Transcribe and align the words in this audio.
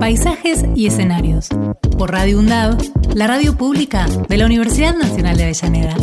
Paisajes 0.00 0.64
y 0.74 0.86
escenarios. 0.86 1.50
Por 1.98 2.10
Radio 2.10 2.38
UNDAV, 2.38 2.78
la 3.14 3.26
radio 3.26 3.54
pública 3.54 4.06
de 4.30 4.38
la 4.38 4.46
Universidad 4.46 4.96
Nacional 4.96 5.36
de 5.36 5.44
Avellaneda. 5.44 5.94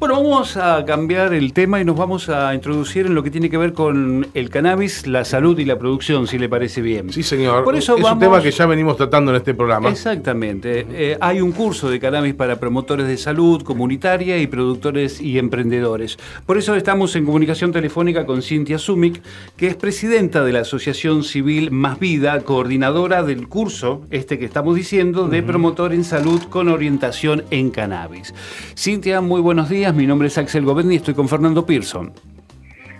Bueno, 0.00 0.14
vamos 0.14 0.56
a 0.56 0.82
cambiar 0.86 1.34
el 1.34 1.52
tema 1.52 1.78
y 1.78 1.84
nos 1.84 1.94
vamos 1.94 2.30
a 2.30 2.54
introducir 2.54 3.04
en 3.04 3.14
lo 3.14 3.22
que 3.22 3.30
tiene 3.30 3.50
que 3.50 3.58
ver 3.58 3.74
con 3.74 4.26
el 4.32 4.48
cannabis, 4.48 5.06
la 5.06 5.26
salud 5.26 5.58
y 5.58 5.66
la 5.66 5.78
producción, 5.78 6.26
si 6.26 6.38
le 6.38 6.48
parece 6.48 6.80
bien. 6.80 7.12
Sí, 7.12 7.22
señor. 7.22 7.64
Por 7.64 7.76
eso 7.76 7.96
es 7.98 8.02
vamos- 8.02 8.14
un 8.14 8.20
tema 8.20 8.42
que 8.42 8.50
ya 8.50 8.64
venimos 8.64 8.96
tratando 8.96 9.30
en 9.30 9.36
este 9.36 9.52
programa. 9.52 9.90
Exactamente. 9.90 10.86
Eh, 10.90 11.18
hay 11.20 11.42
un 11.42 11.52
curso 11.52 11.90
de 11.90 12.00
cannabis 12.00 12.32
para 12.32 12.58
promotores 12.58 13.06
de 13.08 13.18
salud 13.18 13.60
comunitaria 13.62 14.38
y 14.38 14.46
productores 14.46 15.20
y 15.20 15.38
emprendedores. 15.38 16.16
Por 16.46 16.56
eso 16.56 16.74
estamos 16.76 17.14
en 17.14 17.26
comunicación 17.26 17.70
telefónica 17.70 18.24
con 18.24 18.40
Cintia 18.40 18.78
Sumik, 18.78 19.20
que 19.58 19.66
es 19.66 19.76
presidenta 19.76 20.42
de 20.44 20.52
la 20.54 20.60
Asociación 20.60 21.24
Civil 21.24 21.72
Más 21.72 22.00
Vida, 22.00 22.40
coordinadora 22.40 23.22
del 23.22 23.48
curso, 23.48 24.00
este 24.10 24.38
que 24.38 24.46
estamos 24.46 24.76
diciendo, 24.76 25.28
de 25.28 25.42
promotor 25.42 25.92
en 25.92 26.04
salud 26.04 26.40
con 26.48 26.68
orientación 26.68 27.44
en 27.50 27.68
cannabis. 27.68 28.32
Cintia, 28.74 29.20
muy 29.20 29.42
buenos 29.42 29.68
días. 29.68 29.89
Mi 29.94 30.06
nombre 30.06 30.28
es 30.28 30.38
Axel 30.38 30.64
Govendi 30.64 30.94
y 30.94 30.96
estoy 30.98 31.14
con 31.14 31.28
Fernando 31.28 31.66
Pearson. 31.66 32.12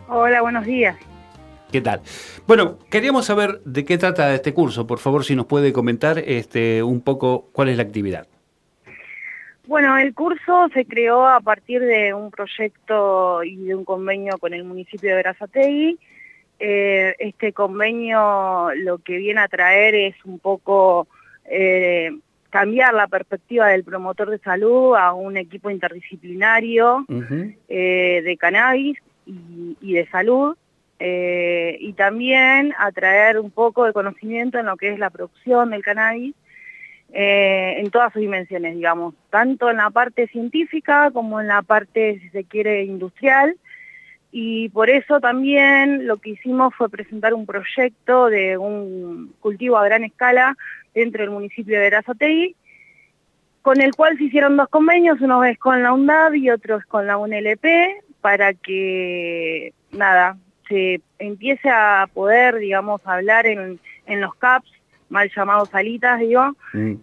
Hola, 0.08 0.42
buenos 0.42 0.64
días. 0.64 0.96
¿Qué 1.70 1.80
tal? 1.80 2.00
Bueno, 2.46 2.78
queríamos 2.90 3.26
saber 3.26 3.60
de 3.64 3.84
qué 3.84 3.96
trata 3.96 4.34
este 4.34 4.52
curso. 4.52 4.86
Por 4.86 4.98
favor, 4.98 5.24
si 5.24 5.36
nos 5.36 5.46
puede 5.46 5.72
comentar 5.72 6.18
este, 6.18 6.82
un 6.82 7.00
poco 7.00 7.48
cuál 7.52 7.68
es 7.68 7.76
la 7.76 7.84
actividad. 7.84 8.26
Bueno, 9.66 9.96
el 9.98 10.14
curso 10.14 10.68
se 10.74 10.84
creó 10.84 11.28
a 11.28 11.40
partir 11.40 11.80
de 11.80 12.12
un 12.12 12.32
proyecto 12.32 13.44
y 13.44 13.56
de 13.56 13.74
un 13.76 13.84
convenio 13.84 14.36
con 14.38 14.52
el 14.52 14.64
municipio 14.64 15.10
de 15.10 15.16
Verazategui. 15.16 15.98
Eh, 16.58 17.14
este 17.20 17.52
convenio 17.52 18.70
lo 18.74 18.98
que 18.98 19.18
viene 19.18 19.40
a 19.40 19.48
traer 19.48 19.94
es 19.94 20.16
un 20.24 20.40
poco 20.40 21.06
eh, 21.44 22.10
cambiar 22.50 22.94
la 22.94 23.06
perspectiva 23.06 23.68
del 23.68 23.84
promotor 23.84 24.30
de 24.30 24.38
salud 24.38 24.96
a 24.96 25.12
un 25.14 25.36
equipo 25.36 25.70
interdisciplinario 25.70 27.06
eh, 27.68 28.22
de 28.24 28.36
cannabis 28.36 28.98
y, 29.26 29.76
y 29.80 29.94
de 29.94 30.06
salud, 30.08 30.56
eh, 31.02 31.78
y 31.80 31.94
también 31.94 32.74
atraer 32.78 33.38
un 33.38 33.50
poco 33.50 33.86
de 33.86 33.94
conocimiento 33.94 34.58
en 34.58 34.66
lo 34.66 34.76
que 34.76 34.90
es 34.90 34.98
la 34.98 35.08
producción 35.08 35.70
del 35.70 35.82
cannabis 35.82 36.34
eh, 37.12 37.76
en 37.78 37.90
todas 37.90 38.12
sus 38.12 38.20
dimensiones, 38.20 38.74
digamos, 38.74 39.14
tanto 39.30 39.70
en 39.70 39.78
la 39.78 39.88
parte 39.88 40.28
científica 40.28 41.10
como 41.10 41.40
en 41.40 41.48
la 41.48 41.62
parte, 41.62 42.20
si 42.20 42.28
se 42.28 42.44
quiere, 42.44 42.84
industrial. 42.84 43.56
Y 44.30 44.68
por 44.68 44.90
eso 44.90 45.20
también 45.20 46.06
lo 46.06 46.18
que 46.18 46.30
hicimos 46.30 46.74
fue 46.76 46.88
presentar 46.88 47.32
un 47.34 47.46
proyecto 47.46 48.26
de 48.26 48.58
un 48.58 49.34
cultivo 49.40 49.78
a 49.78 49.84
gran 49.86 50.04
escala 50.04 50.56
dentro 50.94 51.22
del 51.22 51.30
municipio 51.30 51.74
de 51.76 51.82
Verazategui, 51.82 52.56
con 53.62 53.80
el 53.80 53.94
cual 53.94 54.16
se 54.16 54.24
hicieron 54.24 54.56
dos 54.56 54.68
convenios, 54.68 55.20
uno 55.20 55.44
es 55.44 55.58
con 55.58 55.82
la 55.82 55.92
UNDAV 55.92 56.34
y 56.34 56.50
otro 56.50 56.78
es 56.78 56.86
con 56.86 57.06
la 57.06 57.18
UNLP, 57.18 57.64
para 58.20 58.54
que, 58.54 59.72
nada, 59.92 60.36
se 60.68 61.00
empiece 61.18 61.68
a 61.68 62.08
poder, 62.12 62.56
digamos, 62.56 63.00
hablar 63.04 63.46
en, 63.46 63.80
en 64.06 64.20
los 64.20 64.34
CAPS, 64.36 64.70
mal 65.10 65.30
llamados 65.34 65.68
salitas, 65.68 66.20
digo, 66.20 66.54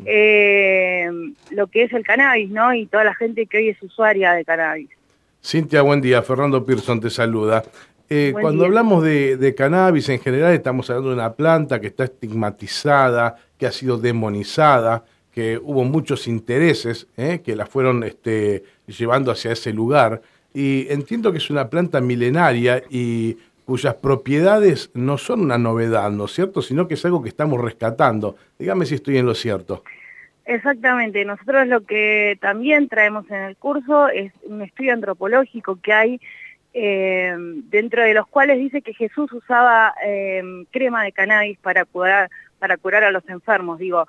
eh, 0.06 1.10
lo 1.52 1.68
que 1.68 1.84
es 1.84 1.94
el 1.94 2.04
cannabis, 2.04 2.50
¿no? 2.50 2.74
Y 2.74 2.88
toda 2.88 3.04
la 3.04 3.14
gente 3.14 3.46
que 3.46 3.58
hoy 3.58 3.70
es 3.70 3.84
usuaria 3.84 4.34
de 4.34 4.46
cannabis. 4.46 4.90
Cintia, 5.44 5.82
buen 5.82 6.02
día. 6.02 6.24
Fernando 6.24 6.66
Pearson 6.66 7.00
te 7.00 7.10
saluda. 7.10 7.64
Eh, 8.10 8.32
cuando 8.34 8.60
día. 8.60 8.68
hablamos 8.68 9.04
de, 9.04 9.38
de 9.38 9.54
cannabis 9.54 10.08
en 10.10 10.20
general 10.20 10.54
estamos 10.54 10.90
hablando 10.90 11.10
de 11.10 11.16
una 11.16 11.34
planta 11.34 11.82
que 11.82 11.88
está 11.88 12.06
estigmatizada, 12.06 13.36
que 13.58 13.68
ha 13.68 13.72
sido 13.72 13.98
demonizada, 13.98 15.04
que 15.38 15.60
hubo 15.62 15.84
muchos 15.84 16.28
intereses 16.28 17.08
eh, 17.18 17.42
que 17.44 17.56
la 17.56 17.66
fueron 17.66 18.04
este, 18.04 18.64
llevando 18.88 19.32
hacia 19.32 19.52
ese 19.52 19.72
lugar. 19.72 20.22
Y 20.54 20.88
entiendo 20.90 21.32
que 21.32 21.38
es 21.38 21.50
una 21.50 21.70
planta 21.70 22.02
milenaria 22.02 22.82
y 22.90 23.38
cuyas 23.66 23.94
propiedades 23.96 24.90
no 24.94 25.18
son 25.18 25.42
una 25.42 25.58
novedad, 25.58 26.10
¿no 26.10 26.26
es 26.26 26.32
cierto? 26.32 26.62
Sino 26.62 26.88
que 26.88 26.94
es 26.96 27.06
algo 27.06 27.22
que 27.22 27.30
estamos 27.30 27.62
rescatando. 27.62 28.36
Dígame 28.58 28.86
si 28.86 28.96
estoy 28.96 29.18
en 29.18 29.26
lo 29.26 29.36
cierto. 29.36 29.84
Exactamente, 30.46 31.26
nosotros 31.26 31.68
lo 31.68 31.82
que 31.82 32.38
también 32.40 32.88
traemos 32.88 33.30
en 33.30 33.44
el 33.44 33.58
curso 33.58 34.08
es 34.08 34.32
un 34.44 34.62
estudio 34.62 34.94
antropológico 34.94 35.78
que 35.82 35.92
hay 35.92 36.22
eh, 36.74 37.36
dentro 37.70 38.04
de 38.04 38.14
los 38.14 38.28
cuales 38.28 38.60
dice 38.60 38.82
que 38.82 38.94
Jesús 38.94 39.32
usaba 39.32 39.94
eh, 40.06 40.44
crema 40.72 41.04
de 41.04 41.12
cannabis 41.12 41.58
para 41.60 41.86
curar, 41.86 42.30
para 42.60 42.78
curar 42.78 43.04
a 43.04 43.12
los 43.12 43.28
enfermos. 43.30 43.80
Digo, 43.80 44.08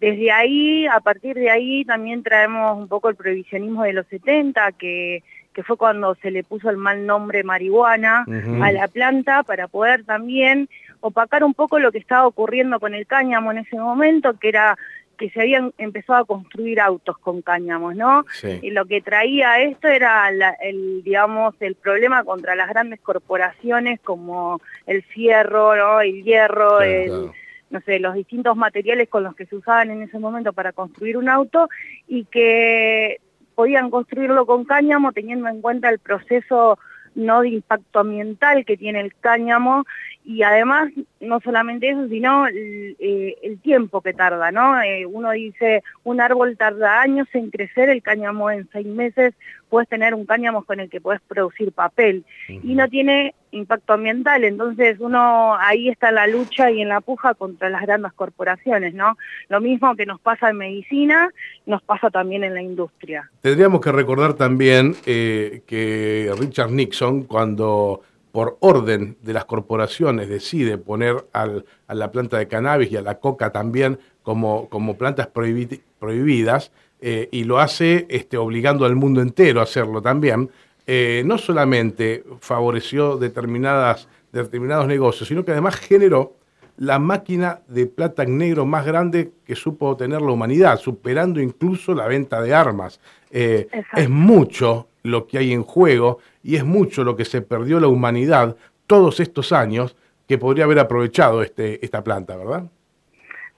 desde 0.00 0.30
ahí, 0.30 0.86
a 0.86 1.00
partir 1.00 1.36
de 1.36 1.50
ahí 1.50 1.84
también 1.84 2.22
traemos 2.22 2.76
un 2.76 2.88
poco 2.88 3.08
el 3.08 3.16
prohibicionismo 3.16 3.84
de 3.84 3.92
los 3.92 4.06
70, 4.06 4.72
que, 4.72 5.22
que 5.52 5.62
fue 5.62 5.76
cuando 5.76 6.14
se 6.16 6.30
le 6.30 6.44
puso 6.44 6.70
el 6.70 6.76
mal 6.76 7.06
nombre 7.06 7.44
marihuana 7.44 8.26
a 8.62 8.72
la 8.72 8.88
planta 8.88 9.42
para 9.42 9.68
poder 9.68 10.04
también 10.04 10.68
opacar 11.00 11.44
un 11.44 11.54
poco 11.54 11.78
lo 11.78 11.92
que 11.92 11.98
estaba 11.98 12.26
ocurriendo 12.26 12.80
con 12.80 12.94
el 12.94 13.06
cáñamo 13.06 13.52
en 13.52 13.58
ese 13.58 13.76
momento, 13.76 14.38
que 14.38 14.48
era 14.48 14.76
que 15.16 15.30
se 15.30 15.40
habían 15.40 15.72
empezado 15.78 16.20
a 16.20 16.24
construir 16.24 16.80
autos 16.80 17.18
con 17.18 17.42
cáñamos, 17.42 17.96
¿no? 17.96 18.24
Sí. 18.32 18.58
Y 18.62 18.70
lo 18.70 18.84
que 18.86 19.00
traía 19.00 19.60
esto 19.60 19.88
era 19.88 20.30
la- 20.30 20.56
el, 20.62 21.02
digamos, 21.02 21.54
el 21.60 21.74
problema 21.74 22.22
contra 22.24 22.54
las 22.54 22.68
grandes 22.68 23.00
corporaciones 23.00 24.00
como 24.00 24.60
el 24.86 25.02
fierro, 25.02 25.74
¿no? 25.76 26.00
El 26.00 26.22
hierro, 26.22 26.76
Claro, 26.78 26.82
el, 26.84 27.06
claro. 27.08 27.32
no 27.70 27.80
sé, 27.80 27.98
los 27.98 28.14
distintos 28.14 28.56
materiales 28.56 29.08
con 29.08 29.24
los 29.24 29.34
que 29.34 29.46
se 29.46 29.56
usaban 29.56 29.90
en 29.90 30.02
ese 30.02 30.18
momento 30.18 30.52
para 30.52 30.72
construir 30.72 31.16
un 31.16 31.28
auto 31.28 31.68
y 32.06 32.24
que 32.24 33.18
podían 33.54 33.90
construirlo 33.90 34.44
con 34.46 34.64
cáñamo 34.64 35.12
teniendo 35.12 35.48
en 35.48 35.60
cuenta 35.62 35.88
el 35.88 35.98
proceso 35.98 36.78
no 37.14 37.40
de 37.40 37.48
impacto 37.48 38.00
ambiental 38.00 38.66
que 38.66 38.76
tiene 38.76 39.00
el 39.00 39.14
cáñamo 39.14 39.84
y 40.22 40.42
además 40.42 40.90
no 41.20 41.40
solamente 41.40 41.88
eso, 41.88 42.08
sino 42.08 42.46
el, 42.46 42.96
eh, 42.98 43.36
el 43.42 43.58
tiempo 43.60 44.00
que 44.00 44.12
tarda, 44.12 44.52
¿no? 44.52 44.80
Eh, 44.82 45.06
uno 45.06 45.30
dice, 45.30 45.82
un 46.04 46.20
árbol 46.20 46.56
tarda 46.56 47.00
años 47.00 47.26
en 47.32 47.50
crecer, 47.50 47.88
el 47.88 48.02
cáñamo 48.02 48.50
en 48.50 48.68
seis 48.72 48.86
meses 48.86 49.34
puedes 49.68 49.88
tener 49.88 50.14
un 50.14 50.26
cáñamo 50.26 50.64
con 50.64 50.80
el 50.80 50.88
que 50.88 51.00
puedes 51.00 51.20
producir 51.22 51.72
papel 51.72 52.24
y 52.48 52.74
no 52.74 52.88
tiene 52.88 53.34
impacto 53.50 53.94
ambiental, 53.94 54.44
entonces 54.44 54.98
uno 55.00 55.56
ahí 55.58 55.88
está 55.88 56.10
en 56.10 56.16
la 56.16 56.26
lucha 56.26 56.70
y 56.70 56.82
en 56.82 56.88
la 56.88 57.00
puja 57.00 57.34
contra 57.34 57.70
las 57.70 57.82
grandes 57.82 58.12
corporaciones, 58.12 58.94
¿no? 58.94 59.16
Lo 59.48 59.60
mismo 59.60 59.96
que 59.96 60.06
nos 60.06 60.20
pasa 60.20 60.50
en 60.50 60.58
medicina, 60.58 61.30
nos 61.64 61.82
pasa 61.82 62.10
también 62.10 62.44
en 62.44 62.54
la 62.54 62.62
industria. 62.62 63.30
Tendríamos 63.40 63.80
que 63.80 63.92
recordar 63.92 64.34
también 64.34 64.94
eh, 65.06 65.62
que 65.66 66.30
Richard 66.38 66.70
Nixon, 66.70 67.24
cuando 67.24 68.02
por 68.36 68.58
orden 68.60 69.16
de 69.22 69.32
las 69.32 69.46
corporaciones 69.46 70.28
decide 70.28 70.76
poner 70.76 71.26
al- 71.32 71.64
a 71.88 71.94
la 71.94 72.12
planta 72.12 72.36
de 72.36 72.46
cannabis 72.46 72.92
y 72.92 72.96
a 72.98 73.00
la 73.00 73.18
coca 73.18 73.50
también 73.50 73.98
como, 74.22 74.68
como 74.68 74.98
plantas 74.98 75.32
prohibi- 75.32 75.80
prohibidas, 75.98 76.70
eh, 77.00 77.30
y 77.32 77.44
lo 77.44 77.58
hace 77.60 78.04
este, 78.10 78.36
obligando 78.36 78.84
al 78.84 78.94
mundo 78.94 79.22
entero 79.22 79.60
a 79.60 79.62
hacerlo 79.62 80.02
también, 80.02 80.50
eh, 80.86 81.22
no 81.24 81.38
solamente 81.38 82.24
favoreció 82.40 83.16
determinadas, 83.16 84.06
determinados 84.32 84.86
negocios, 84.86 85.28
sino 85.30 85.42
que 85.42 85.52
además 85.52 85.76
generó 85.76 86.34
la 86.76 86.98
máquina 86.98 87.60
de 87.68 87.86
plata 87.86 88.22
en 88.22 88.36
negro 88.38 88.66
más 88.66 88.84
grande 88.84 89.32
que 89.44 89.56
supo 89.56 89.96
tener 89.96 90.20
la 90.20 90.32
humanidad, 90.32 90.78
superando 90.78 91.40
incluso 91.40 91.94
la 91.94 92.06
venta 92.06 92.40
de 92.42 92.54
armas. 92.54 93.00
Eh, 93.30 93.68
es 93.94 94.08
mucho 94.08 94.88
lo 95.02 95.26
que 95.26 95.38
hay 95.38 95.52
en 95.52 95.62
juego 95.62 96.18
y 96.42 96.56
es 96.56 96.64
mucho 96.64 97.04
lo 97.04 97.16
que 97.16 97.24
se 97.24 97.40
perdió 97.40 97.80
la 97.80 97.88
humanidad 97.88 98.56
todos 98.86 99.20
estos 99.20 99.52
años 99.52 99.96
que 100.28 100.38
podría 100.38 100.64
haber 100.64 100.78
aprovechado 100.78 101.42
este, 101.42 101.84
esta 101.84 102.02
planta, 102.02 102.36
¿verdad? 102.36 102.64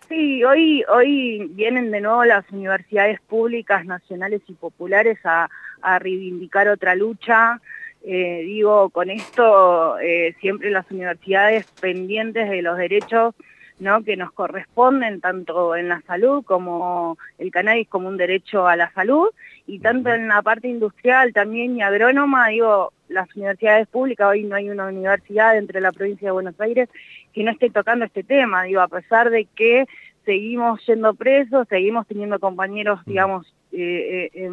Sí, 0.08 0.42
hoy, 0.44 0.84
hoy 0.88 1.50
vienen 1.54 1.90
de 1.90 2.00
nuevo 2.00 2.24
las 2.24 2.44
universidades 2.50 3.20
públicas, 3.20 3.84
nacionales 3.84 4.40
y 4.46 4.54
populares 4.54 5.18
a, 5.24 5.50
a 5.82 5.98
reivindicar 5.98 6.68
otra 6.68 6.94
lucha 6.94 7.60
eh, 8.04 8.42
digo, 8.44 8.90
con 8.90 9.10
esto 9.10 9.98
eh, 9.98 10.34
siempre 10.40 10.70
las 10.70 10.90
universidades 10.90 11.66
pendientes 11.80 12.48
de 12.48 12.62
los 12.62 12.78
derechos 12.78 13.34
¿no? 13.80 14.02
que 14.02 14.16
nos 14.16 14.32
corresponden 14.32 15.20
tanto 15.20 15.76
en 15.76 15.88
la 15.88 16.00
salud 16.02 16.44
como 16.44 17.18
el 17.38 17.50
cannabis 17.50 17.88
como 17.88 18.08
un 18.08 18.16
derecho 18.16 18.66
a 18.66 18.76
la 18.76 18.90
salud 18.92 19.28
y 19.66 19.80
tanto 19.80 20.10
en 20.10 20.28
la 20.28 20.42
parte 20.42 20.68
industrial 20.68 21.32
también 21.32 21.76
y 21.76 21.82
agrónoma, 21.82 22.48
digo, 22.48 22.92
las 23.08 23.34
universidades 23.36 23.86
públicas, 23.88 24.28
hoy 24.28 24.44
no 24.44 24.56
hay 24.56 24.70
una 24.70 24.86
universidad 24.86 25.56
entre 25.56 25.80
la 25.80 25.92
provincia 25.92 26.28
de 26.28 26.32
Buenos 26.32 26.60
Aires 26.60 26.88
que 27.32 27.44
no 27.44 27.50
esté 27.50 27.70
tocando 27.70 28.04
este 28.04 28.22
tema, 28.22 28.64
digo, 28.64 28.80
a 28.80 28.88
pesar 28.88 29.30
de 29.30 29.46
que 29.54 29.86
seguimos 30.24 30.84
yendo 30.86 31.14
presos, 31.14 31.66
seguimos 31.68 32.06
teniendo 32.06 32.38
compañeros, 32.38 33.00
digamos, 33.06 33.46
eh, 33.72 34.30
eh, 34.32 34.50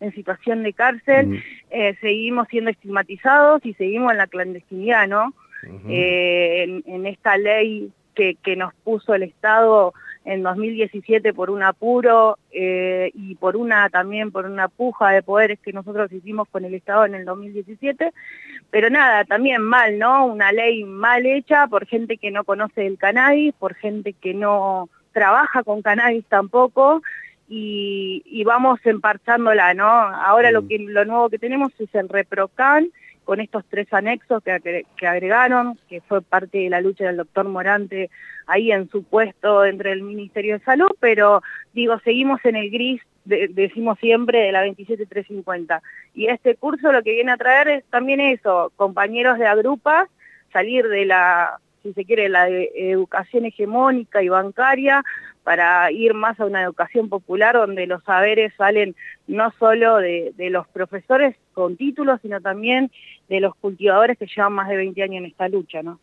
en, 0.00 0.14
situación 0.14 0.62
de 0.62 0.72
cárcel, 0.72 1.42
eh, 1.70 1.94
seguimos 2.00 2.48
siendo 2.48 2.70
estigmatizados 2.70 3.64
y 3.64 3.74
seguimos 3.74 4.12
en 4.12 4.18
la 4.18 4.26
clandestinidad, 4.26 5.06
¿no? 5.06 5.34
en, 5.86 7.06
esta 7.06 7.36
ley 7.36 7.90
que, 8.14 8.36
que, 8.42 8.56
nos 8.56 8.72
puso 8.76 9.14
el 9.14 9.22
Estado 9.22 9.92
en 10.24 10.42
2017 10.42 11.34
por 11.34 11.50
un 11.50 11.62
apuro 11.62 12.38
y 12.50 13.34
por 13.34 13.56
una 13.56 13.90
también 13.90 14.30
por 14.30 14.46
una 14.46 14.68
puja 14.68 15.10
de 15.10 15.22
poderes 15.22 15.58
que 15.60 15.74
nosotros 15.74 16.10
hicimos 16.12 16.48
con 16.48 16.64
el 16.64 16.74
Estado 16.74 17.04
en 17.04 17.14
el 17.14 17.26
2017, 17.26 18.12
pero 18.70 18.88
nada, 18.88 19.24
también 19.24 19.62
mal, 19.62 19.98
¿no? 19.98 20.26
Una 20.26 20.52
ley 20.52 20.84
mal 20.84 21.26
hecha 21.26 21.66
por 21.66 21.86
gente 21.86 22.16
que 22.16 22.30
no 22.30 22.44
conoce 22.44 22.86
el 22.86 22.98
cannabis, 22.98 23.52
por 23.54 23.74
gente 23.74 24.12
que 24.12 24.32
no 24.32 24.88
trabaja 25.12 25.62
con 25.62 25.82
cannabis 25.82 26.24
tampoco, 26.26 27.02
y, 27.52 28.44
vamos 28.44 28.78
emparchándola, 28.84 29.74
¿no? 29.74 29.84
Ahora 29.84 30.52
lo, 30.52 30.62
mm. 30.62 30.68
que, 30.68 30.78
lo 30.78 31.04
nuevo 31.04 31.28
que 31.28 31.38
tenemos 31.38 31.72
es 31.80 31.92
el 31.94 32.08
ReproCan, 32.08 32.90
con 33.24 33.40
estos 33.40 33.64
tres 33.68 33.92
anexos 33.92 34.42
que, 34.42 34.84
que, 34.96 35.06
agregaron, 35.06 35.78
que 35.88 36.00
fue 36.00 36.22
parte 36.22 36.58
de 36.58 36.70
la 36.70 36.80
lucha 36.80 37.04
del 37.04 37.18
doctor 37.18 37.46
Morante 37.48 38.10
ahí 38.46 38.72
en 38.72 38.88
su 38.88 39.04
puesto 39.04 39.60
dentro 39.60 39.90
del 39.90 40.02
Ministerio 40.02 40.58
de 40.58 40.64
Salud, 40.64 40.90
pero 41.00 41.42
digo, 41.72 41.98
seguimos 42.00 42.44
en 42.44 42.56
el 42.56 42.70
gris, 42.70 43.02
decimos 43.24 43.98
siempre, 44.00 44.40
de 44.40 44.52
la 44.52 44.62
27350. 44.62 45.82
Y 46.14 46.26
este 46.26 46.56
curso 46.56 46.90
lo 46.90 47.02
que 47.02 47.12
viene 47.12 47.32
a 47.32 47.36
traer 47.36 47.68
es 47.68 47.84
también 47.84 48.20
eso, 48.20 48.72
compañeros 48.76 49.38
de 49.38 49.46
agrupas, 49.46 50.08
salir 50.52 50.88
de 50.88 51.04
la 51.04 51.60
si 51.82 51.92
se 51.92 52.04
quiere, 52.04 52.28
la 52.28 52.48
educación 52.48 53.44
hegemónica 53.44 54.22
y 54.22 54.28
bancaria 54.28 55.02
para 55.42 55.90
ir 55.90 56.14
más 56.14 56.38
a 56.38 56.44
una 56.44 56.62
educación 56.62 57.08
popular 57.08 57.56
donde 57.56 57.86
los 57.86 58.04
saberes 58.04 58.52
salen 58.56 58.94
no 59.26 59.52
solo 59.58 59.96
de, 59.96 60.32
los 60.50 60.68
profesores 60.68 61.34
con 61.54 61.76
títulos, 61.76 62.20
sino 62.22 62.40
también 62.40 62.90
de 63.28 63.40
los 63.40 63.54
cultivadores 63.56 64.18
que 64.18 64.26
llevan 64.26 64.52
más 64.52 64.68
de 64.68 64.76
20 64.76 65.02
años 65.02 65.18
en 65.18 65.26
esta 65.26 65.48
lucha, 65.48 65.82
¿no? 65.82 66.00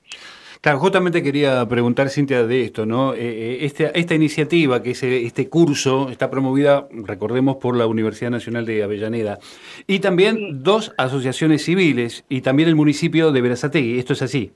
Claro, 0.62 0.80
justamente 0.80 1.22
quería 1.22 1.66
preguntar, 1.68 2.10
Cintia, 2.10 2.48
de 2.48 2.64
esto, 2.64 2.86
¿no? 2.88 3.14
Eh, 3.14 3.20
eh, 3.20 3.58
este, 3.62 3.98
esta 3.98 4.16
iniciativa, 4.16 4.82
que 4.82 4.92
es 4.92 5.04
este 5.04 5.50
curso, 5.50 6.10
está 6.10 6.32
promovida, 6.32 6.88
recordemos, 6.92 7.58
por 7.58 7.78
la 7.78 7.86
Universidad 7.86 8.32
Nacional 8.32 8.66
de 8.66 8.82
Avellaneda, 8.82 9.38
y 9.86 10.00
también 10.00 10.64
dos 10.64 10.94
asociaciones 10.98 11.64
civiles, 11.64 12.26
y 12.28 12.42
también 12.42 12.70
el 12.70 12.76
municipio 12.76 13.32
de 13.32 13.42
Verazategui, 13.42 14.00
¿esto 14.00 14.14
es 14.14 14.24
así? 14.24 14.52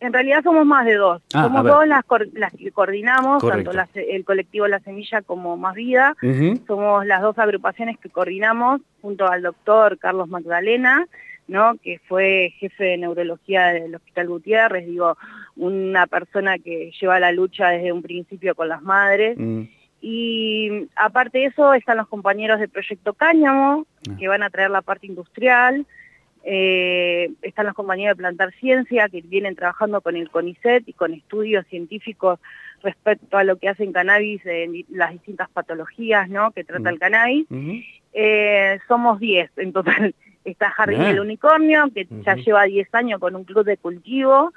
En 0.00 0.12
realidad 0.12 0.44
somos 0.44 0.64
más 0.64 0.86
de 0.86 0.94
dos. 0.94 1.22
Ah, 1.34 1.44
somos 1.44 1.64
dos 1.64 1.86
las, 1.86 2.04
las, 2.32 2.52
que 2.52 2.70
coordinamos, 2.70 3.42
tanto 3.46 3.72
el 3.94 4.24
colectivo 4.24 4.68
La 4.68 4.78
Semilla 4.80 5.22
como 5.22 5.56
Más 5.56 5.74
Vida. 5.74 6.16
Somos 6.66 7.04
las 7.04 7.20
dos 7.22 7.38
agrupaciones 7.38 7.98
que 7.98 8.08
coordinamos 8.08 8.80
junto 9.02 9.26
al 9.26 9.42
doctor 9.42 9.98
Carlos 9.98 10.28
Magdalena, 10.28 11.06
¿no? 11.48 11.74
que 11.82 12.00
fue 12.06 12.54
jefe 12.58 12.84
de 12.84 12.98
neurología 12.98 13.68
del 13.68 13.94
Hospital 13.96 14.28
Gutiérrez, 14.28 14.86
digo, 14.86 15.16
una 15.56 16.06
persona 16.06 16.58
que 16.58 16.92
lleva 17.00 17.18
la 17.18 17.32
lucha 17.32 17.70
desde 17.70 17.92
un 17.92 18.02
principio 18.02 18.54
con 18.54 18.68
las 18.68 18.82
madres. 18.82 19.36
Mm. 19.36 19.62
Y 20.00 20.86
aparte 20.94 21.38
de 21.38 21.46
eso 21.46 21.74
están 21.74 21.96
los 21.96 22.06
compañeros 22.06 22.60
del 22.60 22.68
Proyecto 22.68 23.14
Cáñamo, 23.14 23.84
ah. 24.08 24.16
que 24.16 24.28
van 24.28 24.44
a 24.44 24.50
traer 24.50 24.70
la 24.70 24.82
parte 24.82 25.08
industrial, 25.08 25.86
eh, 26.44 27.30
están 27.42 27.66
los 27.66 27.74
compañeros 27.74 28.16
de 28.16 28.22
Plantar 28.22 28.52
Ciencia 28.54 29.08
que 29.08 29.22
vienen 29.22 29.56
trabajando 29.56 30.00
con 30.00 30.16
el 30.16 30.30
CONICET 30.30 30.88
y 30.88 30.92
con 30.92 31.12
estudios 31.12 31.66
científicos 31.66 32.38
respecto 32.82 33.36
a 33.36 33.44
lo 33.44 33.56
que 33.56 33.68
hacen 33.68 33.92
cannabis 33.92 34.44
en 34.46 34.84
las 34.90 35.12
distintas 35.12 35.50
patologías 35.50 36.28
¿no? 36.28 36.52
que 36.52 36.64
trata 36.64 36.90
el 36.90 36.98
cannabis. 36.98 37.46
Eh, 38.12 38.78
somos 38.86 39.18
10 39.20 39.50
en 39.56 39.72
total. 39.72 40.14
Está 40.44 40.70
Jardín 40.70 41.02
del 41.02 41.20
Unicornio, 41.20 41.90
que 41.94 42.06
ya 42.24 42.34
lleva 42.36 42.64
10 42.64 42.94
años 42.94 43.20
con 43.20 43.36
un 43.36 43.44
club 43.44 43.64
de 43.64 43.76
cultivo. 43.76 44.54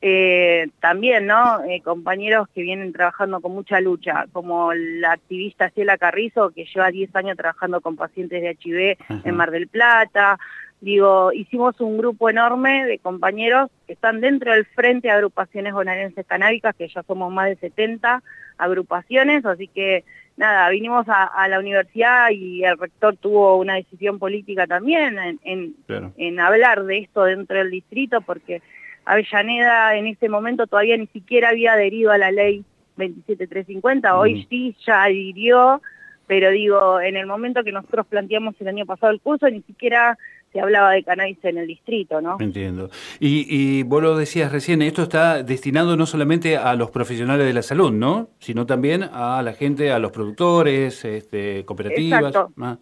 Eh, 0.00 0.68
también, 0.78 1.26
¿no? 1.26 1.62
compañeros 1.82 2.48
que 2.54 2.62
vienen 2.62 2.92
trabajando 2.92 3.40
con 3.40 3.52
mucha 3.52 3.80
lucha, 3.80 4.26
como 4.30 4.72
la 4.72 5.12
activista 5.12 5.70
Ciela 5.70 5.98
Carrizo, 5.98 6.50
que 6.50 6.66
lleva 6.66 6.92
10 6.92 7.16
años 7.16 7.36
trabajando 7.36 7.80
con 7.80 7.96
pacientes 7.96 8.40
de 8.40 8.56
HIV 8.62 8.98
en 9.24 9.34
Mar 9.34 9.50
del 9.50 9.66
Plata, 9.66 10.38
Digo, 10.80 11.32
hicimos 11.32 11.80
un 11.80 11.96
grupo 11.96 12.28
enorme 12.28 12.84
de 12.84 12.98
compañeros 12.98 13.70
que 13.86 13.94
están 13.94 14.20
dentro 14.20 14.52
del 14.52 14.66
Frente 14.66 15.08
de 15.08 15.14
Agrupaciones 15.14 15.72
Bonaerenses 15.72 16.26
Canábicas, 16.26 16.76
que 16.76 16.88
ya 16.88 17.02
somos 17.02 17.32
más 17.32 17.48
de 17.48 17.56
70 17.56 18.22
agrupaciones, 18.58 19.44
así 19.46 19.68
que 19.68 20.04
nada, 20.36 20.68
vinimos 20.70 21.06
a, 21.08 21.48
la 21.48 21.58
universidad 21.58 22.30
y 22.30 22.64
el 22.64 22.78
rector 22.78 23.16
tuvo 23.16 23.56
una 23.56 23.74
decisión 23.74 24.18
política 24.18 24.66
también 24.66 25.18
en, 25.42 25.74
en, 26.16 26.40
hablar 26.40 26.84
de 26.84 26.98
esto 26.98 27.24
dentro 27.24 27.56
del 27.56 27.70
distrito, 27.70 28.20
porque 28.20 28.62
Avellaneda 29.04 29.96
en 29.96 30.08
ese 30.08 30.28
momento 30.28 30.66
todavía 30.66 30.96
ni 30.96 31.06
siquiera 31.06 31.50
había 31.50 31.72
adherido 31.72 32.12
a 32.12 32.18
la 32.18 32.30
ley 32.30 32.64
27350, 32.96 34.16
hoy 34.16 34.46
sí 34.50 34.76
ya 34.86 35.04
adhirió, 35.04 35.80
pero 36.26 36.50
digo, 36.50 37.00
en 37.00 37.16
el 37.16 37.26
momento 37.26 37.62
que 37.62 37.72
nosotros 37.72 38.06
planteamos 38.06 38.54
el 38.60 38.68
año 38.68 38.84
pasado 38.84 39.12
el 39.12 39.20
curso, 39.20 39.48
ni 39.48 39.62
siquiera 39.62 40.18
se 40.56 40.62
hablaba 40.62 40.92
de 40.92 41.04
cannabis 41.04 41.36
en 41.42 41.58
el 41.58 41.66
distrito, 41.66 42.22
¿no? 42.22 42.38
Entiendo. 42.40 42.88
Y, 43.20 43.46
y 43.48 43.82
vos 43.82 44.02
lo 44.02 44.16
decías 44.16 44.50
recién, 44.50 44.80
esto 44.80 45.02
está 45.02 45.42
destinado 45.42 45.98
no 45.98 46.06
solamente 46.06 46.56
a 46.56 46.74
los 46.74 46.90
profesionales 46.90 47.46
de 47.46 47.52
la 47.52 47.60
salud, 47.60 47.92
¿no? 47.92 48.30
Sino 48.38 48.64
también 48.64 49.02
a 49.02 49.42
la 49.42 49.52
gente, 49.52 49.92
a 49.92 49.98
los 49.98 50.12
productores, 50.12 51.04
este, 51.04 51.66
cooperativas. 51.66 52.20
Exacto. 52.20 52.52
Ah. 52.58 52.78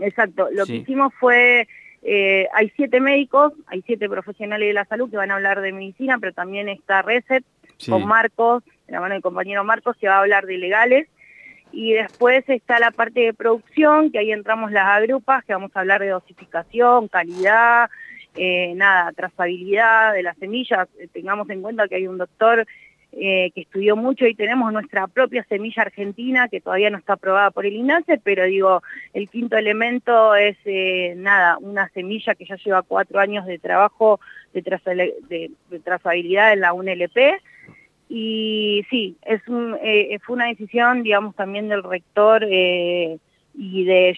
Exacto. 0.00 0.48
Lo 0.50 0.66
que 0.66 0.74
hicimos 0.74 1.14
fue, 1.20 1.68
eh, 2.02 2.48
hay 2.52 2.72
siete 2.74 2.98
médicos, 2.98 3.52
hay 3.68 3.82
siete 3.82 4.08
profesionales 4.08 4.66
de 4.66 4.72
la 4.74 4.84
salud 4.86 5.08
que 5.08 5.16
van 5.16 5.30
a 5.30 5.36
hablar 5.36 5.60
de 5.60 5.70
medicina, 5.70 6.18
pero 6.18 6.32
también 6.32 6.68
está 6.68 7.02
Reset 7.02 7.44
con 7.88 8.06
Marcos, 8.06 8.64
de 8.88 8.92
la 8.92 9.00
mano 9.00 9.14
del 9.14 9.22
compañero 9.22 9.62
Marcos, 9.62 9.96
que 9.96 10.08
va 10.08 10.16
a 10.16 10.20
hablar 10.20 10.46
de 10.46 10.58
legales 10.58 11.06
y 11.74 11.92
después 11.92 12.48
está 12.48 12.78
la 12.78 12.92
parte 12.92 13.20
de 13.20 13.34
producción, 13.34 14.12
que 14.12 14.18
ahí 14.20 14.30
entramos 14.30 14.70
las 14.70 14.86
agrupas, 14.86 15.44
que 15.44 15.52
vamos 15.52 15.72
a 15.74 15.80
hablar 15.80 16.00
de 16.00 16.08
dosificación, 16.08 17.08
calidad, 17.08 17.90
eh, 18.36 18.74
nada, 18.76 19.10
trazabilidad 19.12 20.12
de 20.12 20.22
las 20.22 20.36
semillas. 20.38 20.88
Eh, 21.00 21.08
tengamos 21.12 21.50
en 21.50 21.62
cuenta 21.62 21.88
que 21.88 21.96
hay 21.96 22.06
un 22.06 22.18
doctor 22.18 22.64
eh, 23.12 23.50
que 23.54 23.62
estudió 23.62 23.96
mucho 23.96 24.24
y 24.26 24.36
tenemos 24.36 24.72
nuestra 24.72 25.08
propia 25.08 25.44
semilla 25.48 25.82
argentina 25.82 26.48
que 26.48 26.60
todavía 26.60 26.90
no 26.90 26.98
está 26.98 27.14
aprobada 27.14 27.50
por 27.50 27.66
el 27.66 27.74
INASE, 27.74 28.20
pero 28.22 28.44
digo, 28.44 28.82
el 29.12 29.28
quinto 29.28 29.56
elemento 29.56 30.36
es, 30.36 30.56
nada, 31.16 31.58
una 31.58 31.88
semilla 31.88 32.36
que 32.36 32.44
ya 32.44 32.56
lleva 32.56 32.82
cuatro 32.82 33.18
años 33.18 33.46
de 33.46 33.58
trabajo 33.58 34.20
de, 34.52 34.62
de 35.70 35.80
trazabilidad 35.80 36.52
en 36.52 36.60
la 36.60 36.72
UNLP, 36.72 37.16
y 38.08 38.84
sí, 38.90 39.16
es 39.22 39.40
eh, 39.82 40.18
fue 40.24 40.36
una 40.36 40.46
decisión, 40.46 41.02
digamos, 41.02 41.34
también 41.34 41.68
del 41.68 41.82
rector 41.82 42.44
eh, 42.48 43.18
y 43.54 43.84
de, 43.84 44.16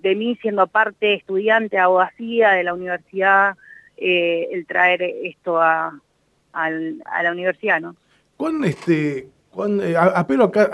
de 0.00 0.14
mí 0.14 0.36
siendo 0.42 0.66
parte 0.66 1.14
estudiante, 1.14 1.78
abogacía 1.78 2.50
de 2.50 2.64
la 2.64 2.74
universidad, 2.74 3.56
eh, 3.96 4.48
el 4.52 4.66
traer 4.66 5.02
esto 5.02 5.60
a, 5.60 5.98
a, 6.52 6.70
la 6.70 7.32
universidad, 7.32 7.80
¿no? 7.80 7.94
¿Cuán, 8.36 8.64
este, 8.64 9.28
apelo 9.96 10.44
acá 10.44 10.68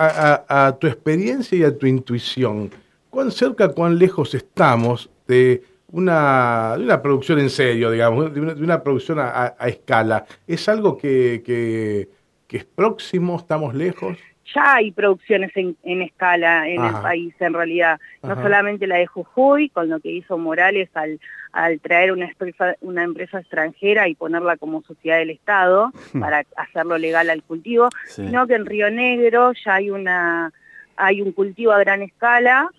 a, 0.48 0.78
tu 0.78 0.86
experiencia 0.86 1.58
y 1.58 1.64
a 1.64 1.76
tu 1.76 1.86
intuición. 1.86 2.70
¿Cuán 3.10 3.30
cerca, 3.30 3.68
cuán 3.68 3.98
lejos 3.98 4.34
estamos 4.34 5.10
de 5.26 5.62
una, 5.90 6.76
de 6.78 6.84
una 6.84 7.02
producción 7.02 7.40
en 7.40 7.50
serio, 7.50 7.90
digamos, 7.90 8.32
de 8.32 8.40
una, 8.40 8.82
producción 8.82 9.18
a, 9.20 9.54
escala? 9.66 10.24
¿Es 10.46 10.68
algo 10.68 10.96
que 10.96 12.08
que 12.48 12.56
es 12.56 12.64
próximo, 12.64 13.36
estamos 13.36 13.74
lejos? 13.74 14.18
Ya 14.54 14.76
hay 14.76 14.92
producciones 14.92 15.52
en, 15.54 15.76
escala 16.02 16.66
en 16.66 16.82
el 16.82 16.94
país, 17.02 17.34
en 17.38 17.52
realidad. 17.52 18.00
No 18.22 18.34
solamente 18.34 18.86
la 18.86 18.96
de 18.96 19.06
Jujuy, 19.06 19.68
con 19.68 19.90
lo 19.90 20.00
que 20.00 20.10
hizo 20.10 20.38
Morales 20.38 20.88
al, 20.94 21.20
al 21.52 21.80
traer 21.80 22.12
una 22.12 22.26
empresa, 22.26 22.74
una 22.80 23.02
empresa 23.02 23.40
extranjera 23.40 24.08
y 24.08 24.14
ponerla 24.14 24.56
como 24.56 24.82
sociedad 24.82 25.18
del 25.18 25.30
Estado 25.30 25.92
hmm. 26.14 26.20
para 26.20 26.46
hacerlo 26.56 26.96
legal 26.96 27.28
al 27.28 27.42
cultivo, 27.42 27.90
sino 28.06 28.46
que 28.46 28.54
en 28.54 28.64
Río 28.64 28.90
Negro 28.90 29.52
ya 29.52 29.74
hay, 29.74 29.90
una, 29.90 30.50
hay 30.96 31.20
un 31.20 31.32
cultivo 31.32 31.72
a 31.72 31.78
gran 31.80 32.00
escala 32.00 32.70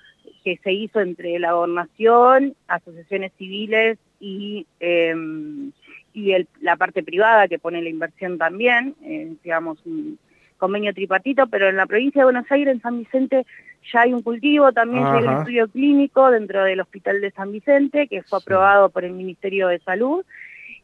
que 0.44 0.60
se 0.64 0.72
hizo 0.72 1.02
entre 1.02 1.38
la 1.38 1.54
gobernación, 1.54 2.56
asociaciones 2.68 3.32
civiles 3.38 4.00
y, 4.20 4.66
em, 4.80 5.72
y 6.20 6.48
la 6.62 6.76
parte 6.76 7.04
privada 7.04 7.48
que 7.48 7.60
pone 7.60 7.82
la 7.82 7.90
inversión 7.90 8.38
también, 8.38 8.96
eh, 9.04 9.34
digamos, 9.44 9.80
un 9.86 10.18
convenio 10.58 10.94
tripartito, 10.94 11.48
pero 11.48 11.70
en 11.70 11.78
la 11.78 11.86
provincia 11.86 12.22
de 12.22 12.26
Buenos 12.26 12.52
Aires, 12.52 12.76
en 12.76 12.82
San 12.82 13.00
Vicente, 13.00 13.46
ya 13.92 14.02
hay 14.02 14.14
un 14.14 14.22
cultivo, 14.22 14.72
también 14.72 15.06
hay 15.06 15.24
un 15.24 15.40
estudio 15.40 15.68
clínico 15.70 16.30
dentro 16.30 16.64
del 16.64 16.82
Hospital 16.82 17.22
de 17.22 17.32
San 17.32 17.52
Vicente, 17.52 18.08
que 18.08 18.24
fue 18.24 18.40
aprobado 18.40 18.90
por 18.90 19.06
el 19.06 19.14
Ministerio 19.14 19.70
de 19.70 19.80
Salud, 19.80 20.24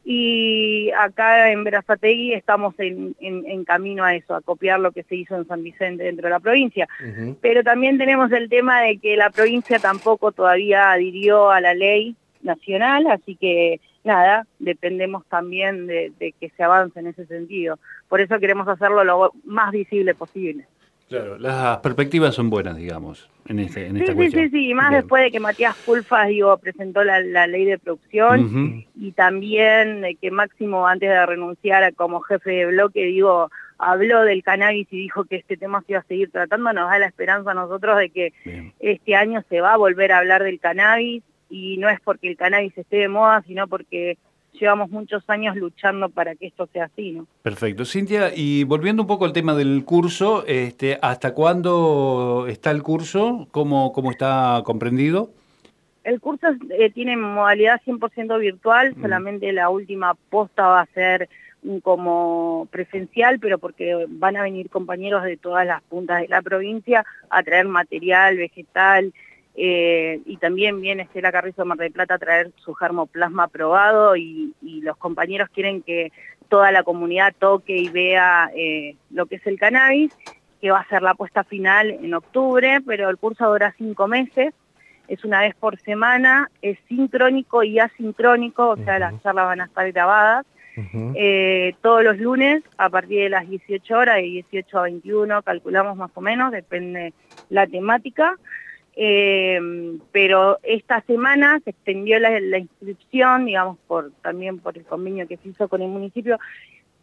y 0.07 0.91
acá 0.91 1.51
en 1.51 1.63
Verazategui 1.63 2.33
estamos 2.33 2.75
en, 2.77 3.65
camino 3.65 4.03
a 4.03 4.15
eso, 4.15 4.35
a 4.35 4.41
copiar 4.41 4.79
lo 4.79 4.91
que 4.91 5.01
se 5.01 5.15
hizo 5.15 5.35
en 5.35 5.47
San 5.47 5.63
Vicente 5.63 6.03
dentro 6.03 6.27
de 6.27 6.29
la 6.29 6.39
provincia. 6.39 6.87
Pero 7.41 7.63
también 7.63 7.97
tenemos 7.97 8.31
el 8.31 8.47
tema 8.47 8.81
de 8.81 8.97
que 8.99 9.17
la 9.17 9.31
provincia 9.31 9.79
tampoco 9.79 10.31
todavía 10.31 10.91
adhirió 10.91 11.49
a 11.49 11.59
la 11.59 11.73
ley 11.73 12.15
nacional, 12.45 13.07
así 13.07 13.35
que 13.35 13.81
nada, 14.03 14.45
dependemos 14.59 15.25
también 15.25 15.87
de, 15.87 16.13
que 16.39 16.49
se 16.55 16.63
avance 16.63 16.99
en 16.99 17.07
ese 17.07 17.25
sentido. 17.25 17.77
Por 18.07 18.21
eso 18.21 18.39
queremos 18.39 18.67
hacerlo 18.67 19.03
lo 19.03 19.31
más 19.43 19.71
visible 19.71 20.13
posible. 20.13 20.65
Claro, 21.09 21.37
las 21.37 21.77
perspectivas 21.79 22.33
son 22.33 22.49
buenas, 22.49 22.77
digamos, 22.77 23.29
en, 23.47 23.59
este, 23.59 23.87
en 23.87 23.97
esta 23.97 24.13
sí, 24.13 24.15
cuestión. 24.15 24.43
Sí, 24.45 24.49
sí, 24.49 24.57
sí, 24.57 24.69
y 24.69 24.73
más 24.73 24.91
después 24.91 25.23
de 25.23 25.31
que 25.31 25.39
Matías 25.39 25.75
Pulfas, 25.85 26.29
digo, 26.29 26.57
presentó 26.57 27.03
la, 27.03 27.19
ley 27.45 27.65
de 27.65 27.77
producción 27.77 28.85
y 28.95 29.11
también 29.11 30.01
de 30.01 30.15
que 30.15 30.31
Máximo, 30.31 30.87
antes 30.87 31.09
de 31.09 31.25
renunciar 31.25 31.93
como 31.93 32.21
jefe 32.21 32.51
de 32.51 32.65
bloque, 32.67 33.05
digo, 33.05 33.51
habló 33.77 34.23
del 34.23 34.41
cannabis 34.41 34.87
y 34.91 35.01
dijo 35.01 35.25
que 35.25 35.35
este 35.35 35.57
tema 35.57 35.81
se 35.81 35.91
iba 35.91 35.99
a 35.99 36.05
seguir 36.05 36.31
tratando, 36.31 36.73
nos 36.73 36.89
da 36.89 36.97
la 36.97 37.05
esperanza 37.05 37.51
a 37.51 37.55
nosotros 37.55 37.99
de 37.99 38.09
que 38.09 38.33
este 38.79 39.15
año 39.15 39.43
se 39.47 39.61
va 39.61 39.73
a 39.73 39.77
volver 39.77 40.11
a 40.11 40.19
hablar 40.19 40.41
del 40.43 40.59
cannabis 40.59 41.23
y 41.55 41.77
no 41.77 41.89
es 41.89 42.01
porque 42.01 42.27
el 42.27 42.35
cannabis 42.35 42.77
esté 42.77 42.97
de 42.97 43.07
moda, 43.07 43.41
sino 43.47 43.67
porque 43.67 44.17
llevamos 44.59 44.89
muchos 44.89 45.23
años 45.29 45.55
luchando 45.55 46.09
para 46.09 46.35
que 46.35 46.47
esto 46.47 46.67
sea 46.73 46.85
así, 46.85 47.11
¿no? 47.11 47.27
Perfecto. 47.43 47.85
Cintia, 47.85 48.31
y 48.35 48.65
volviendo 48.65 49.03
un 49.03 49.07
poco 49.07 49.23
al 49.23 49.31
tema 49.31 49.55
del 49.55 49.85
curso, 49.85 50.45
este, 50.47 50.99
¿hasta 51.01 51.33
cuándo 51.33 52.45
está 52.49 52.71
el 52.71 52.83
curso? 52.83 53.47
¿Cómo, 53.51 53.93
cómo 53.93 54.11
está 54.11 54.61
comprendido? 54.65 55.29
El 56.03 56.19
curso 56.19 56.47
eh, 56.69 56.91
tiene 56.91 57.15
modalidad 57.15 57.81
100% 57.85 58.37
virtual, 58.39 58.93
mm. 58.95 59.01
solamente 59.01 59.51
la 59.53 59.69
última 59.69 60.13
posta 60.29 60.67
va 60.67 60.81
a 60.81 60.85
ser 60.87 61.29
como 61.81 62.67
presencial, 62.69 63.39
pero 63.39 63.57
porque 63.59 64.05
van 64.07 64.35
a 64.35 64.43
venir 64.43 64.69
compañeros 64.69 65.23
de 65.23 65.37
todas 65.37 65.65
las 65.65 65.81
puntas 65.83 66.21
de 66.21 66.27
la 66.27 66.41
provincia 66.41 67.05
a 67.29 67.41
traer 67.41 67.65
material 67.65 68.37
vegetal, 68.37 69.13
eh, 69.57 70.19
y 70.25 70.37
también 70.37 70.81
viene 70.81 71.03
Estela 71.03 71.31
Carrizo 71.31 71.61
de 71.61 71.67
Mar 71.67 71.77
del 71.77 71.91
Plata 71.91 72.15
a 72.15 72.19
traer 72.19 72.51
su 72.57 72.73
germoplasma 72.73 73.47
probado 73.47 74.15
y, 74.15 74.53
los 74.81 74.97
compañeros 74.97 75.49
quieren 75.49 75.81
que 75.81 76.11
toda 76.47 76.71
la 76.71 76.83
comunidad 76.83 77.33
toque 77.39 77.75
y 77.75 77.89
vea 77.89 78.51
eh, 78.55 78.95
lo 79.09 79.25
que 79.25 79.37
es 79.37 79.47
el 79.47 79.57
cannabis, 79.57 80.15
que 80.61 80.69
va 80.69 80.81
a 80.81 80.87
ser 80.87 81.01
la 81.01 81.15
puesta 81.15 81.43
final 81.43 81.89
en 81.89 82.13
octubre, 82.13 82.81
pero 82.85 83.09
el 83.09 83.17
curso 83.17 83.49
dura 83.49 83.73
cinco 83.77 84.07
meses, 84.07 84.53
es 85.07 85.23
una 85.25 85.41
vez 85.41 85.55
por 85.55 85.79
semana, 85.79 86.51
es 86.61 86.77
sincrónico 86.87 87.63
y 87.63 87.79
asincrónico, 87.79 88.69
o 88.69 88.77
sea, 88.77 88.99
las 88.99 89.21
charlas 89.23 89.45
van 89.45 89.61
a 89.61 89.65
estar 89.65 89.91
grabadas. 89.91 90.45
Eh, 91.15 91.73
todos 91.81 92.03
los 92.03 92.17
lunes 92.17 92.61
a 92.77 92.89
partir 92.89 93.23
de 93.23 93.29
las 93.29 93.47
18 93.47 93.97
horas, 93.97 94.17
de 94.17 94.23
18 94.23 94.77
a 94.77 94.83
21 94.83 95.41
calculamos 95.41 95.95
más 95.95 96.11
o 96.13 96.21
menos, 96.21 96.51
depende 96.51 97.13
la 97.49 97.65
temática. 97.65 98.35
Eh, 98.97 99.59
pero 100.11 100.59
esta 100.63 101.01
semana 101.01 101.59
se 101.63 101.71
extendió 101.71 102.17
la, 102.19 102.57
inscripción, 102.57 103.45
digamos, 103.45 103.77
por 103.87 104.11
también 104.21 104.59
por 104.59 104.77
el 104.77 104.85
convenio 104.85 105.27
que 105.27 105.37
se 105.37 105.49
hizo 105.49 105.67
con 105.67 105.81
el 105.81 105.89
municipio, 105.89 106.39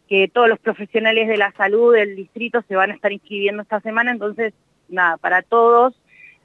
que 0.07 0.27
todos 0.27 0.49
los 0.49 0.59
profesionales 0.59 1.27
de 1.27 1.37
la 1.37 1.51
salud 1.51 1.93
del 1.93 2.15
distrito 2.15 2.63
se 2.67 2.75
van 2.75 2.91
a 2.91 2.95
estar 2.95 3.11
inscribiendo 3.11 3.61
esta 3.61 3.79
semana, 3.81 4.11
entonces, 4.11 4.53
nada, 4.89 5.17
para 5.17 5.43
todos 5.43 5.93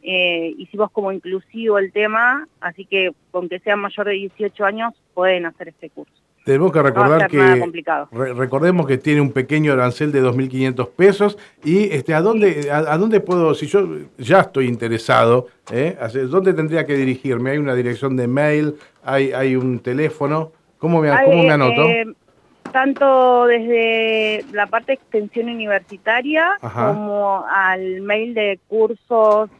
eh, 0.02 0.54
hicimos 0.58 0.90
como 0.90 1.12
inclusivo 1.12 1.78
el 1.78 1.92
tema, 1.92 2.46
así 2.60 2.84
que 2.84 3.12
con 3.30 3.48
que 3.48 3.58
sean 3.60 3.80
mayor 3.80 4.06
de 4.06 4.12
18 4.12 4.64
años 4.64 4.94
pueden 5.14 5.46
hacer 5.46 5.68
este 5.68 5.90
curso. 5.90 6.12
Tenemos 6.48 6.72
que 6.72 6.82
recordar 6.82 7.28
que 7.28 7.62
recordemos 8.10 8.86
que 8.86 8.96
tiene 8.96 9.20
un 9.20 9.32
pequeño 9.32 9.74
arancel 9.74 10.12
de 10.12 10.22
2.500 10.22 10.88
pesos 10.96 11.36
y 11.62 11.92
este 11.92 12.14
a 12.14 12.22
dónde 12.22 12.70
a, 12.70 12.96
dónde 12.96 13.20
puedo 13.20 13.54
si 13.54 13.66
yo 13.66 13.86
ya 14.16 14.40
estoy 14.40 14.66
interesado, 14.66 15.48
¿eh? 15.70 15.98
dónde 16.30 16.54
tendría 16.54 16.86
que 16.86 16.94
dirigirme. 16.94 17.50
Hay 17.50 17.58
una 17.58 17.74
dirección 17.74 18.16
de 18.16 18.28
mail, 18.28 18.76
hay 19.04 19.32
hay 19.32 19.56
un 19.56 19.80
teléfono. 19.80 20.50
¿Cómo 20.78 21.02
me, 21.02 21.10
cómo 21.22 21.42
me 21.42 21.50
anoto? 21.50 21.82
Eh, 21.82 22.06
tanto 22.72 23.44
desde 23.44 24.42
la 24.50 24.68
parte 24.68 24.92
de 24.92 24.94
extensión 24.94 25.50
universitaria 25.50 26.52
como 26.62 27.44
al 27.46 28.00
mail 28.00 28.32
de 28.32 28.58
cursos 28.68 29.50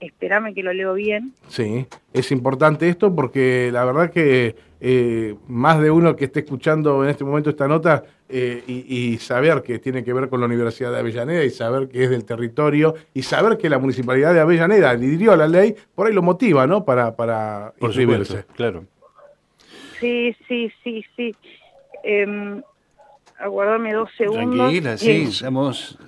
espérame 0.00 0.52
que 0.52 0.62
lo 0.64 0.72
leo 0.72 0.94
bien. 0.94 1.32
Sí, 1.48 1.86
es 2.12 2.32
importante 2.32 2.88
esto 2.88 3.14
porque 3.14 3.70
la 3.72 3.84
verdad 3.84 4.10
que 4.10 4.56
eh, 4.84 5.36
más 5.46 5.80
de 5.80 5.92
uno 5.92 6.16
que 6.16 6.24
esté 6.24 6.40
escuchando 6.40 7.04
en 7.04 7.10
este 7.10 7.22
momento 7.22 7.50
esta 7.50 7.68
nota 7.68 8.02
eh, 8.28 8.64
y, 8.66 9.16
saber 9.18 9.62
que 9.62 9.78
tiene 9.78 10.02
que 10.02 10.12
ver 10.12 10.28
con 10.28 10.40
la 10.40 10.46
Universidad 10.46 10.90
de 10.90 10.98
Avellaneda 10.98 11.44
y 11.44 11.50
saber 11.50 11.88
que 11.88 12.02
es 12.02 12.10
del 12.10 12.24
territorio 12.24 12.96
y 13.14 13.22
saber 13.22 13.58
que 13.58 13.70
la 13.70 13.78
Municipalidad 13.78 14.34
de 14.34 14.40
Avellaneda 14.40 14.90
a 14.90 15.36
la 15.36 15.46
ley, 15.46 15.76
por 15.94 16.08
ahí 16.08 16.12
lo 16.12 16.22
motiva, 16.22 16.66
¿no? 16.66 16.84
Para, 16.84 17.14
para 17.14 17.72
inscribirse. 17.80 18.44
claro. 18.56 18.84
Sí, 20.00 20.34
sí, 20.48 20.72
sí, 20.82 21.04
sí. 21.14 21.32
Eh, 22.02 22.60
aguardame 23.38 23.92
dos 23.92 24.10
segundos. 24.18 24.56
Tranquila, 24.56 24.96
sí, 24.96 25.28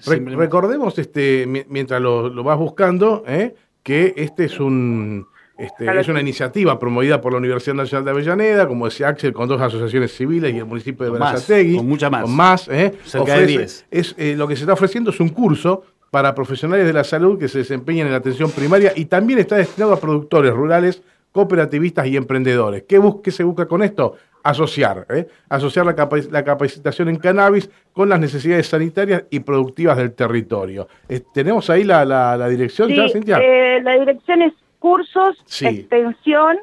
recordemos, 0.05 0.99
este, 0.99 1.47
mientras 1.69 2.01
lo, 2.01 2.29
lo 2.29 2.43
vas 2.43 2.59
buscando, 2.59 3.23
¿eh? 3.29 3.55
que 3.85 4.15
este 4.17 4.47
es 4.47 4.59
un 4.59 5.29
este, 5.57 6.01
es 6.01 6.09
una 6.09 6.21
iniciativa 6.21 6.79
promovida 6.79 7.21
por 7.21 7.33
la 7.33 7.39
Universidad 7.39 7.77
Nacional 7.77 8.05
de 8.05 8.11
Avellaneda, 8.11 8.67
como 8.67 8.87
decía 8.87 9.09
Axel, 9.09 9.33
con 9.33 9.49
dos 9.49 9.61
asociaciones 9.61 10.13
civiles 10.13 10.53
y 10.53 10.59
el 10.59 10.65
municipio 10.65 11.05
de 11.05 11.13
Berazategui. 11.13 11.77
Con 11.77 11.89
mucha 11.89 12.11
más. 12.11 12.23
Con 12.23 12.35
más, 12.35 12.69
¿eh? 12.69 12.93
Cerca 13.05 13.39
de 13.39 13.47
10. 13.47 13.87
Es, 13.91 14.15
eh, 14.19 14.35
lo 14.37 14.49
que 14.49 14.57
se 14.57 14.63
está 14.63 14.73
ofreciendo 14.73 15.11
es 15.11 15.21
un 15.21 15.29
curso 15.29 15.85
para 16.11 16.35
profesionales 16.35 16.87
de 16.87 16.93
la 16.93 17.05
salud 17.05 17.39
que 17.39 17.49
se 17.49 17.59
desempeñan 17.59 18.07
en 18.07 18.13
la 18.13 18.19
atención 18.19 18.51
primaria 18.51 18.93
y 18.97 19.05
también 19.05 19.39
está 19.39 19.57
destinado 19.57 19.93
a 19.93 20.01
productores 20.01 20.53
rurales, 20.53 21.03
cooperativistas 21.31 22.07
y 22.07 22.17
emprendedores. 22.17 22.85
¿Qué, 22.89 23.31
se 23.31 23.45
busca 23.45 23.67
con 23.67 23.83
esto? 23.83 24.17
Asociar, 24.43 25.07
¿eh? 25.09 25.27
asociar 25.49 25.87
la, 25.87 26.45
capacitación 26.45 27.09
en 27.09 27.17
cannabis 27.17 27.71
con 27.93 28.09
las 28.09 28.21
necesidades 28.21 28.67
sanitarias 28.67 29.25
y 29.31 29.41
productivas 29.41 29.97
del 29.97 30.13
territorio. 30.13 30.87
Eh, 31.09 31.23
¿Tenemos 31.33 31.71
ahí 31.71 31.83
la, 31.83 32.49
dirección 32.49 32.91
ya, 32.91 33.09
Cintia? 33.09 33.41
la 33.81 33.99
dirección 33.99 34.43
es 34.43 34.53
cursos, 34.85 35.39
extensión, 35.63 36.59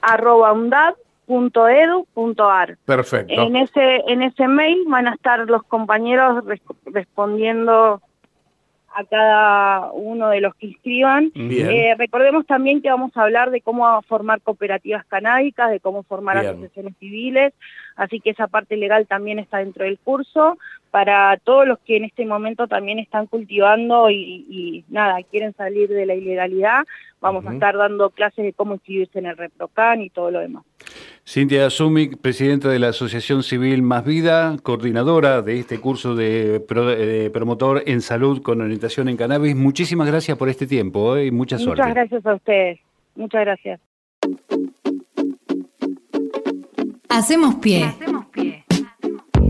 arroba 0.00 0.54
Perfecto. 2.86 3.34
En 3.34 3.54
ese, 3.54 4.02
en 4.08 4.22
ese 4.22 4.48
mail 4.48 4.78
van 4.86 5.06
a 5.08 5.12
estar 5.12 5.40
los 5.40 5.62
compañeros 5.64 6.42
respondiendo 6.86 8.00
a 8.94 9.04
cada 9.04 9.92
uno 9.92 10.30
de 10.30 10.40
los 10.40 10.54
que 10.54 10.68
inscriban. 10.68 11.30
Eh, 11.34 11.94
recordemos 11.98 12.46
también 12.46 12.80
que 12.80 12.88
vamos 12.88 13.14
a 13.14 13.24
hablar 13.24 13.50
de 13.50 13.60
cómo 13.60 14.00
formar 14.08 14.40
cooperativas 14.40 15.04
canábicas, 15.04 15.70
de 15.70 15.80
cómo 15.80 16.02
formar 16.02 16.38
asociaciones 16.38 16.94
civiles, 16.98 17.52
así 17.94 18.20
que 18.20 18.30
esa 18.30 18.48
parte 18.48 18.78
legal 18.78 19.06
también 19.06 19.38
está 19.38 19.58
dentro 19.58 19.84
del 19.84 19.98
curso 19.98 20.56
para 20.90 21.36
todos 21.38 21.66
los 21.66 21.78
que 21.80 21.96
en 21.96 22.04
este 22.04 22.26
momento 22.26 22.66
también 22.66 22.98
están 22.98 23.26
cultivando 23.26 24.10
y, 24.10 24.84
nada, 24.88 25.22
quieren 25.30 25.54
salir 25.54 25.88
de 25.88 26.06
la 26.06 26.14
ilegalidad, 26.14 26.84
vamos 27.20 27.46
a 27.46 27.52
estar 27.52 27.76
dando 27.76 28.10
clases 28.10 28.44
de 28.44 28.52
cómo 28.52 28.74
inscribirse 28.74 29.18
en 29.18 29.26
el 29.26 29.36
ReproCan 29.36 30.02
y 30.02 30.10
todo 30.10 30.30
lo 30.30 30.40
demás. 30.40 30.64
Cintia 31.26 31.70
Sumic, 31.70 32.18
presidenta 32.18 32.68
de 32.68 32.78
la 32.78 32.88
Asociación 32.88 33.42
Civil 33.42 33.82
Más 33.82 34.04
Vida, 34.04 34.56
coordinadora 34.62 35.42
de 35.42 35.60
este 35.60 35.78
curso 35.78 36.16
de, 36.16 36.60
promotor 37.32 37.84
en 37.86 38.00
salud 38.00 38.42
con 38.42 38.60
orientación 38.60 39.08
en 39.08 39.16
cannabis, 39.16 39.54
muchísimas 39.54 40.08
gracias 40.08 40.36
por 40.36 40.48
este 40.48 40.66
tiempo 40.66 41.16
¿eh? 41.16 41.26
y 41.26 41.30
mucha 41.30 41.58
suerte. 41.58 41.82
Muchas 41.82 41.94
gracias 41.94 42.26
a 42.26 42.34
ustedes, 42.34 42.80
muchas 43.14 43.40
gracias. 43.42 43.80
Hacemos 47.08 47.56
pie. 47.56 47.84
Hacemos 47.84 47.96
pie. 47.96 48.09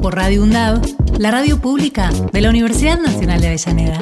por 0.00 0.14
Radio 0.14 0.42
UNDAV, 0.42 0.80
la 1.18 1.30
radio 1.30 1.60
pública 1.60 2.10
de 2.32 2.40
la 2.40 2.50
Universidad 2.50 2.98
Nacional 2.98 3.40
de 3.40 3.48
Avellaneda. 3.48 4.00